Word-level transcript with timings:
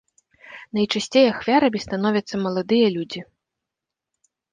Найчасцей 0.77 1.27
ахвярамі 1.33 1.81
становяцца 1.85 2.35
маладыя 2.45 2.87
людзі. 2.95 3.21